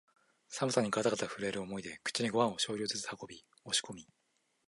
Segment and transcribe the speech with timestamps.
[0.49, 4.07] 寒さにがたがた震える思いで口にごはんを少量ずつ運び、押し込み、